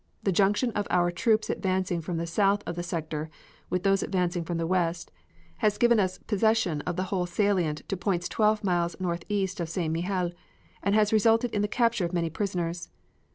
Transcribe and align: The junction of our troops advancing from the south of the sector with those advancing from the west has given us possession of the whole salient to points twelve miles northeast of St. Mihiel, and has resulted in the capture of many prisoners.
The 0.23 0.31
junction 0.31 0.71
of 0.71 0.87
our 0.89 1.11
troops 1.11 1.47
advancing 1.47 2.01
from 2.01 2.17
the 2.17 2.25
south 2.25 2.63
of 2.65 2.75
the 2.75 2.81
sector 2.81 3.29
with 3.69 3.83
those 3.83 4.01
advancing 4.01 4.43
from 4.43 4.57
the 4.57 4.65
west 4.65 5.11
has 5.57 5.77
given 5.77 5.99
us 5.99 6.17
possession 6.17 6.81
of 6.87 6.95
the 6.95 7.03
whole 7.13 7.27
salient 7.27 7.87
to 7.87 7.95
points 7.95 8.27
twelve 8.27 8.63
miles 8.63 8.95
northeast 8.99 9.59
of 9.59 9.69
St. 9.69 9.93
Mihiel, 9.93 10.31
and 10.81 10.95
has 10.95 11.13
resulted 11.13 11.51
in 11.53 11.61
the 11.61 11.67
capture 11.67 12.05
of 12.05 12.13
many 12.13 12.31
prisoners. 12.31 12.89